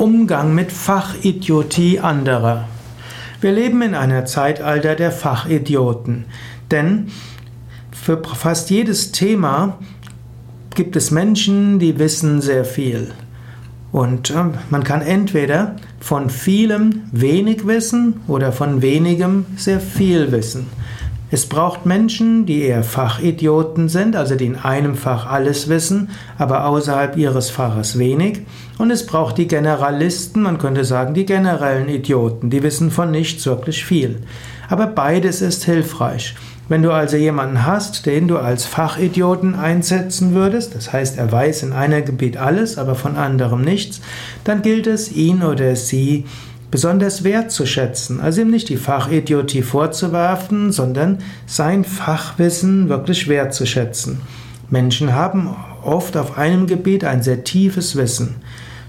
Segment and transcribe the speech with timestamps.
[0.00, 2.66] Umgang mit Fachidiotie anderer.
[3.42, 6.24] Wir leben in einer Zeitalter der Fachidioten,
[6.70, 7.08] denn
[7.92, 9.76] für fast jedes Thema
[10.74, 13.12] gibt es Menschen, die wissen sehr viel.
[13.92, 20.66] Und äh, man kann entweder von vielem wenig wissen oder von wenigem sehr viel wissen.
[21.32, 26.66] Es braucht Menschen, die eher Fachidioten sind, also die in einem Fach alles wissen, aber
[26.66, 28.40] außerhalb ihres Faches wenig.
[28.78, 33.46] Und es braucht die Generalisten, man könnte sagen die generellen Idioten, die wissen von nichts
[33.46, 34.16] wirklich viel.
[34.68, 36.34] Aber beides ist hilfreich.
[36.68, 41.64] Wenn du also jemanden hast, den du als Fachidioten einsetzen würdest, das heißt, er weiß
[41.64, 44.00] in einem Gebiet alles, aber von anderem nichts,
[44.44, 46.26] dann gilt es, ihn oder sie
[46.70, 48.20] besonders wertzuschätzen.
[48.20, 54.20] Also ihm nicht die Fachidiotie vorzuwerfen, sondern sein Fachwissen wirklich wertzuschätzen.
[54.68, 58.36] Menschen haben oft auf einem Gebiet ein sehr tiefes Wissen.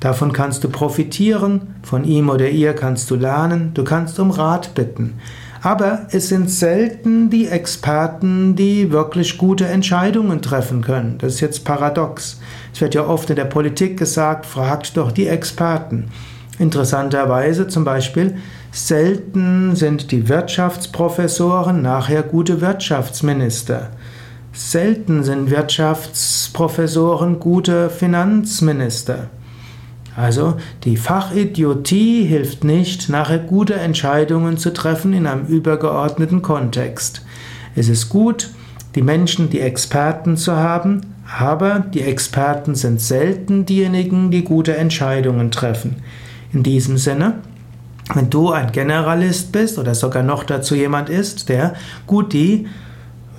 [0.00, 4.74] Davon kannst du profitieren, von ihm oder ihr kannst du lernen, du kannst um Rat
[4.74, 5.14] bitten.
[5.62, 11.16] Aber es sind selten die Experten, die wirklich gute Entscheidungen treffen können.
[11.18, 12.38] Das ist jetzt paradox.
[12.74, 16.10] Es wird ja oft in der Politik gesagt, fragt doch die Experten.
[16.58, 18.36] Interessanterweise zum Beispiel,
[18.70, 23.90] selten sind die Wirtschaftsprofessoren nachher gute Wirtschaftsminister.
[24.52, 29.30] Selten sind Wirtschaftsprofessoren gute Finanzminister.
[30.16, 37.22] Also die Fachidiotie hilft nicht, nachher gute Entscheidungen zu treffen in einem übergeordneten Kontext.
[37.74, 38.50] Es ist gut,
[38.94, 41.00] die Menschen, die Experten zu haben,
[41.36, 45.96] aber die Experten sind selten diejenigen, die gute Entscheidungen treffen.
[46.54, 47.34] In diesem Sinne,
[48.14, 51.74] wenn du ein Generalist bist oder sogar noch dazu jemand ist, der
[52.06, 52.68] gut die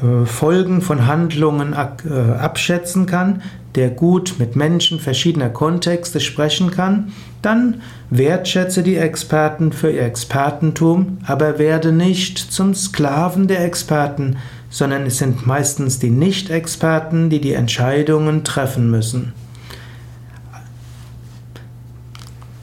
[0.03, 3.41] äh, Folgen von Handlungen äh, abschätzen kann,
[3.75, 11.19] der gut mit Menschen verschiedener Kontexte sprechen kann, dann wertschätze die Experten für ihr Expertentum,
[11.25, 14.37] aber werde nicht zum Sklaven der Experten,
[14.69, 19.31] sondern es sind meistens die Nicht-Experten, die die Entscheidungen treffen müssen.